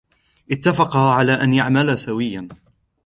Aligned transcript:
اتفقا 0.51 0.99
على 1.13 1.31
أن 1.31 1.53
يعملا 1.53 1.95
سويا. 1.95 2.47